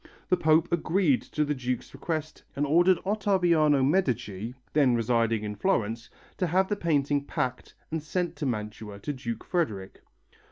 [0.29, 6.09] The Pope agreed to the Duke's request and ordered Ottaviano Medici, then residing in Florence,
[6.37, 10.01] to have the painting packed and sent to Mantua to Duke Frederick.